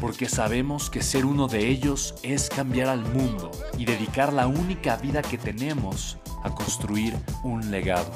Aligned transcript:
porque 0.00 0.28
sabemos 0.28 0.90
que 0.90 1.02
ser 1.02 1.24
uno 1.24 1.48
de 1.48 1.68
ellos 1.68 2.14
es 2.22 2.48
cambiar 2.48 2.88
al 2.88 3.00
mundo 3.00 3.50
y 3.78 3.84
dedicar 3.84 4.32
la 4.32 4.46
única 4.46 4.96
vida 4.96 5.22
que 5.22 5.38
tenemos 5.38 6.18
a 6.42 6.54
construir 6.54 7.14
un 7.42 7.70
legado. 7.70 8.12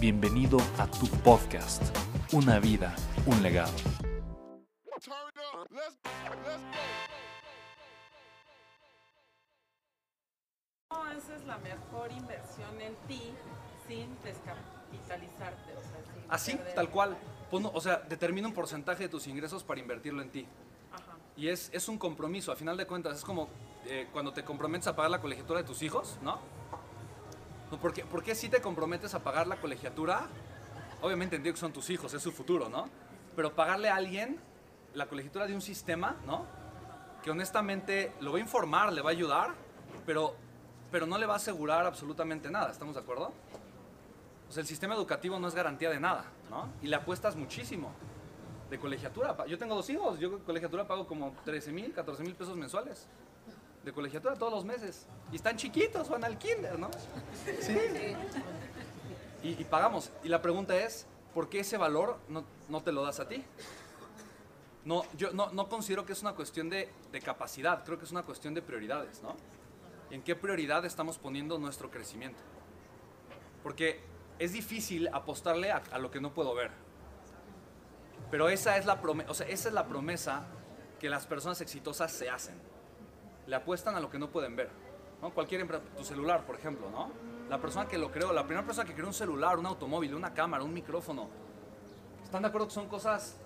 Bienvenido 0.00 0.58
a 0.78 0.86
tu 0.86 1.06
podcast, 1.22 1.82
Una 2.32 2.58
vida, 2.58 2.94
un 3.26 3.42
legado. 3.42 3.72
Esa 11.16 11.36
es 11.36 11.44
la 11.44 11.58
mejor 11.58 12.10
inversión 12.12 12.80
en 12.80 12.94
ti 13.06 13.32
sin 13.86 14.08
descapitalizarte. 14.22 15.72
O 15.76 15.82
sea, 15.82 16.02
sin 16.12 16.24
Así, 16.30 16.52
perder- 16.52 16.74
tal 16.74 16.90
cual. 16.90 17.16
Pon- 17.50 17.70
o 17.72 17.80
sea, 17.80 17.98
determina 17.98 18.48
un 18.48 18.54
porcentaje 18.54 19.04
de 19.04 19.08
tus 19.08 19.26
ingresos 19.26 19.62
para 19.62 19.80
invertirlo 19.80 20.22
en 20.22 20.30
ti. 20.30 20.46
Y 21.36 21.48
es, 21.48 21.70
es 21.72 21.88
un 21.88 21.98
compromiso, 21.98 22.52
a 22.52 22.56
final 22.56 22.76
de 22.76 22.86
cuentas. 22.86 23.18
Es 23.18 23.24
como 23.24 23.48
eh, 23.86 24.08
cuando 24.12 24.32
te 24.32 24.44
comprometes 24.44 24.86
a 24.86 24.96
pagar 24.96 25.10
la 25.10 25.20
colegiatura 25.20 25.60
de 25.60 25.66
tus 25.66 25.82
hijos, 25.82 26.18
¿no? 26.22 26.38
¿por, 27.80 27.92
qué, 27.92 28.04
por 28.04 28.22
qué 28.22 28.34
si 28.34 28.48
te 28.48 28.60
comprometes 28.60 29.14
a 29.14 29.22
pagar 29.22 29.46
la 29.46 29.56
colegiatura? 29.56 30.26
Obviamente 31.00 31.36
entiendo 31.36 31.56
que 31.56 31.60
son 31.60 31.72
tus 31.72 31.90
hijos, 31.90 32.12
es 32.14 32.22
su 32.22 32.32
futuro, 32.32 32.68
¿no? 32.68 32.88
Pero 33.34 33.54
pagarle 33.54 33.88
a 33.88 33.96
alguien 33.96 34.38
la 34.94 35.06
colegiatura 35.06 35.46
de 35.46 35.54
un 35.54 35.62
sistema, 35.62 36.16
¿no? 36.26 36.46
Que 37.22 37.30
honestamente 37.30 38.12
lo 38.20 38.32
va 38.32 38.38
a 38.38 38.40
informar, 38.40 38.92
le 38.92 39.00
va 39.00 39.10
a 39.10 39.12
ayudar, 39.12 39.54
pero, 40.04 40.34
pero 40.90 41.06
no 41.06 41.18
le 41.18 41.26
va 41.26 41.34
a 41.34 41.36
asegurar 41.36 41.86
absolutamente 41.86 42.50
nada. 42.50 42.70
¿Estamos 42.70 42.94
de 42.94 43.00
acuerdo? 43.00 43.32
Sea, 44.48 44.60
el 44.60 44.66
sistema 44.66 44.94
educativo 44.94 45.38
no 45.38 45.48
es 45.48 45.54
garantía 45.54 45.88
de 45.88 45.98
nada, 45.98 46.26
¿no? 46.50 46.68
Y 46.82 46.88
le 46.88 46.96
apuestas 46.96 47.36
muchísimo 47.36 47.90
de 48.72 48.78
colegiatura. 48.78 49.36
Yo 49.46 49.58
tengo 49.58 49.74
dos 49.74 49.90
hijos, 49.90 50.18
yo 50.18 50.38
colegiatura 50.44 50.88
pago 50.88 51.06
como 51.06 51.34
13 51.44 51.72
mil, 51.72 51.92
14 51.92 52.22
mil 52.22 52.34
pesos 52.34 52.56
mensuales. 52.56 53.06
De 53.84 53.92
colegiatura 53.92 54.34
todos 54.34 54.50
los 54.50 54.64
meses. 54.64 55.06
Y 55.30 55.36
están 55.36 55.58
chiquitos, 55.58 56.08
van 56.08 56.24
al 56.24 56.38
kinder, 56.38 56.78
¿no? 56.78 56.88
Sí. 57.60 57.76
Y, 59.42 59.60
y 59.60 59.64
pagamos. 59.64 60.10
Y 60.24 60.30
la 60.30 60.40
pregunta 60.40 60.74
es, 60.74 61.06
¿por 61.34 61.50
qué 61.50 61.60
ese 61.60 61.76
valor 61.76 62.16
no, 62.30 62.44
no 62.70 62.82
te 62.82 62.92
lo 62.92 63.02
das 63.02 63.20
a 63.20 63.28
ti? 63.28 63.44
No, 64.86 65.04
yo 65.18 65.32
no, 65.32 65.50
no 65.50 65.68
considero 65.68 66.06
que 66.06 66.14
es 66.14 66.22
una 66.22 66.32
cuestión 66.32 66.70
de, 66.70 66.88
de 67.12 67.20
capacidad, 67.20 67.84
creo 67.84 67.98
que 67.98 68.06
es 68.06 68.10
una 68.10 68.22
cuestión 68.22 68.54
de 68.54 68.62
prioridades, 68.62 69.22
¿no? 69.22 69.36
¿En 70.10 70.22
qué 70.22 70.34
prioridad 70.34 70.86
estamos 70.86 71.18
poniendo 71.18 71.58
nuestro 71.58 71.90
crecimiento? 71.90 72.40
Porque 73.62 74.00
es 74.38 74.52
difícil 74.52 75.08
apostarle 75.08 75.72
a, 75.72 75.82
a 75.92 75.98
lo 75.98 76.10
que 76.10 76.22
no 76.22 76.32
puedo 76.32 76.54
ver. 76.54 76.70
Pero 78.32 78.48
esa 78.48 78.76
es, 78.78 78.86
la 78.86 79.00
prome- 79.00 79.26
o 79.28 79.34
sea, 79.34 79.46
esa 79.46 79.68
es 79.68 79.74
la 79.74 79.86
promesa 79.86 80.46
que 80.98 81.08
las 81.08 81.26
personas 81.26 81.60
exitosas 81.60 82.10
se 82.10 82.28
hacen. 82.30 82.56
Le 83.46 83.54
apuestan 83.54 83.94
a 83.94 84.00
lo 84.00 84.08
que 84.10 84.18
no 84.18 84.30
pueden 84.30 84.56
ver. 84.56 84.70
¿no? 85.20 85.30
Cualquier 85.30 85.64
tu 85.96 86.02
celular, 86.04 86.44
por 86.46 86.56
ejemplo, 86.56 86.90
¿no? 86.90 87.10
La 87.48 87.60
persona 87.60 87.86
que 87.86 87.98
lo 87.98 88.10
creó, 88.10 88.32
la 88.32 88.44
primera 88.46 88.64
persona 88.66 88.88
que 88.88 88.94
creó 88.94 89.06
un 89.06 89.12
celular, 89.14 89.58
un 89.58 89.66
automóvil, 89.66 90.14
una 90.14 90.32
cámara, 90.32 90.64
un 90.64 90.72
micrófono. 90.72 91.28
¿Están 92.24 92.42
de 92.42 92.48
acuerdo 92.48 92.68
que 92.68 92.72
son 92.74 92.88
cosas 92.88 93.36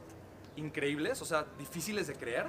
increíbles, 0.55 1.21
o 1.21 1.25
sea, 1.25 1.45
difíciles 1.59 2.07
de 2.07 2.15
creer? 2.15 2.47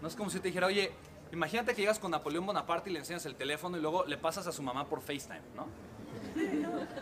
No 0.00 0.06
es 0.08 0.14
como 0.14 0.30
si 0.30 0.38
te 0.38 0.48
dijera, 0.48 0.68
oye, 0.68 0.92
imagínate 1.32 1.74
que 1.74 1.80
llegas 1.82 1.98
con 1.98 2.12
Napoleón 2.12 2.46
Bonaparte 2.46 2.88
y 2.88 2.92
le 2.92 3.00
enseñas 3.00 3.26
el 3.26 3.34
teléfono 3.34 3.76
y 3.76 3.80
luego 3.80 4.04
le 4.04 4.16
pasas 4.16 4.46
a 4.46 4.52
su 4.52 4.62
mamá 4.62 4.86
por 4.88 5.00
FaceTime, 5.00 5.42
¿no? 5.56 5.66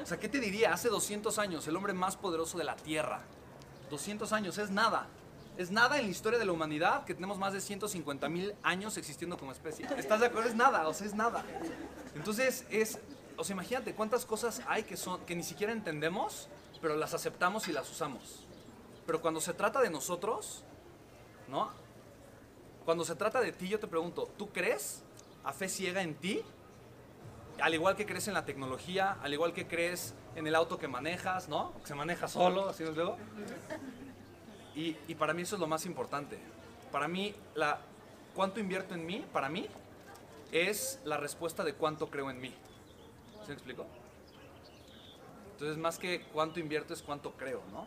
O 0.03 0.07
sea, 0.07 0.19
¿qué 0.19 0.29
te 0.31 0.41
diría? 0.41 0.73
Hace 0.73 0.89
200 0.89 1.39
años, 1.39 1.69
el 1.69 1.77
hombre 1.77 1.93
más 1.93 2.17
poderoso 2.17 2.57
de 2.57 2.65
la 2.65 2.77
Tierra. 2.77 3.21
200 3.93 4.33
años, 4.33 4.57
es 4.57 4.71
nada. 4.71 5.07
Es 5.59 5.71
nada 5.71 5.99
en 5.99 6.07
la 6.07 6.11
historia 6.11 6.39
de 6.39 6.47
la 6.47 6.53
humanidad 6.53 7.05
que 7.05 7.15
tenemos 7.15 7.39
más 7.39 7.53
de 7.53 7.61
150 7.61 8.27
mil 8.31 8.55
años 8.63 8.97
existiendo 8.97 9.37
como 9.37 9.53
especie. 9.53 9.87
¿Estás 9.99 10.21
de 10.21 10.27
acuerdo? 10.27 10.49
Es 10.49 10.55
nada, 10.55 10.89
o 10.89 10.95
sea, 10.95 11.07
es 11.07 11.15
nada. 11.15 11.45
Entonces, 12.15 12.65
es, 12.71 12.99
o 13.37 13.45
sea, 13.45 13.53
imagínate 13.53 13.95
cuántas 13.95 14.25
cosas 14.25 14.63
hay 14.67 14.85
que, 14.85 14.97
son, 14.97 15.21
que 15.27 15.37
ni 15.37 15.43
siquiera 15.43 15.75
entendemos, 15.75 16.49
pero 16.81 16.97
las 16.97 17.13
aceptamos 17.13 17.69
y 17.69 17.73
las 17.73 17.91
usamos. 17.91 18.47
Pero 19.07 19.21
cuando 19.21 19.43
se 19.43 19.53
trata 19.53 19.83
de 19.83 19.91
nosotros, 19.91 20.65
¿no? 21.49 21.71
Cuando 22.87 23.05
se 23.05 23.15
trata 23.15 23.43
de 23.43 23.53
ti, 23.53 23.69
yo 23.69 23.79
te 23.79 23.87
pregunto, 23.87 24.27
¿tú 24.39 24.49
crees 24.49 25.03
a 25.45 25.53
fe 25.53 25.69
ciega 25.69 26.03
en 26.03 26.15
ti? 26.15 26.43
Al 27.61 27.75
igual 27.75 27.97
que 27.97 28.07
crees 28.07 28.29
en 28.29 28.35
la 28.35 28.45
tecnología, 28.45 29.19
al 29.23 29.33
igual 29.33 29.53
que 29.53 29.67
crees 29.67 30.15
en 30.35 30.47
el 30.47 30.55
auto 30.55 30.79
que 30.79 30.89
manejas, 30.89 31.49
¿no? 31.49 31.73
Que 31.81 31.87
se 31.87 31.95
maneja 31.95 32.29
solo, 32.29 32.69
así 32.69 32.85
luego. 32.85 33.17
Y, 34.75 34.95
para 35.15 35.35
mí 35.35 35.43
eso 35.43 35.57
es 35.57 35.61
lo 35.61 35.67
más 35.67 35.85
importante. 35.85 36.39
Para 36.91 37.09
mí, 37.09 37.35
la, 37.55 37.81
cuánto 38.35 38.59
invierto 38.59 38.95
en 38.95 39.05
mí, 39.05 39.25
para 39.33 39.49
mí, 39.49 39.69
es 40.51 41.01
la 41.05 41.17
respuesta 41.19 41.63
de 41.63 41.75
cuánto 41.75 42.09
creo 42.09 42.31
en 42.31 42.41
mí. 42.41 42.55
¿Sí 43.43 43.49
me 43.49 43.55
explico? 43.55 43.87
Entonces, 45.53 45.77
más 45.77 45.99
que 45.99 46.23
cuánto 46.33 46.59
invierto 46.59 46.95
es 46.95 47.03
cuánto 47.03 47.33
creo, 47.33 47.63
¿no? 47.71 47.87